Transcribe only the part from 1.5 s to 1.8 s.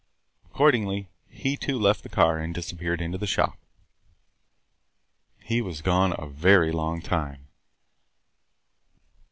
too